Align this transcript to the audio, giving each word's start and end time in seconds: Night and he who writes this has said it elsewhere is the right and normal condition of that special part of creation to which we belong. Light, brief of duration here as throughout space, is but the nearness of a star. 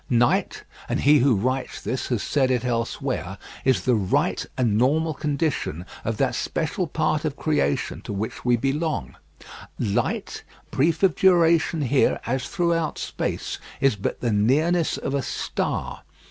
Night 0.09 0.63
and 0.89 1.01
he 1.01 1.19
who 1.19 1.35
writes 1.35 1.79
this 1.79 2.07
has 2.07 2.23
said 2.23 2.49
it 2.49 2.65
elsewhere 2.65 3.37
is 3.63 3.83
the 3.85 3.93
right 3.93 4.43
and 4.57 4.75
normal 4.75 5.13
condition 5.13 5.85
of 6.03 6.17
that 6.17 6.33
special 6.33 6.87
part 6.87 7.23
of 7.23 7.35
creation 7.35 8.01
to 8.01 8.11
which 8.11 8.43
we 8.43 8.57
belong. 8.57 9.15
Light, 9.77 10.41
brief 10.71 11.03
of 11.03 11.13
duration 11.15 11.83
here 11.83 12.19
as 12.25 12.47
throughout 12.49 12.97
space, 12.97 13.59
is 13.79 13.95
but 13.95 14.21
the 14.21 14.31
nearness 14.33 14.97
of 14.97 15.13
a 15.13 15.21
star. 15.21 16.01